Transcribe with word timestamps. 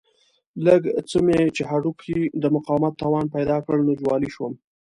لږ 0.65 0.81
څه 1.09 1.17
مې 1.25 1.41
چې 1.55 1.61
هډوکو 1.69 2.17
د 2.43 2.45
مقاومت 2.55 2.93
توان 3.01 3.25
پیدا 3.35 3.57
کړ 3.65 3.77
نو 3.87 3.91
جوالي 3.99 4.29
شوم. 4.35 4.53